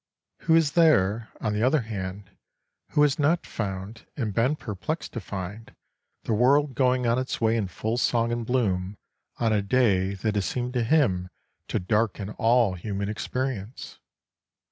[0.39, 2.31] Who is there, on the other hand,
[2.93, 5.75] who has not found, and been perplexed to find,
[6.23, 8.97] the world going on its way in full song and bloom
[9.37, 11.29] on a day that has seemed to him
[11.67, 13.99] to darken all human experience?